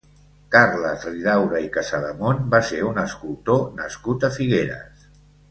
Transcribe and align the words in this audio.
Carles 0.53 1.03
Ridaura 1.09 1.61
i 1.65 1.67
Casademont 1.75 2.41
va 2.55 2.63
ser 2.71 2.81
un 2.93 2.99
escultor 3.03 3.63
nascut 3.83 4.27
a 4.29 4.33
Figueres. 4.41 5.07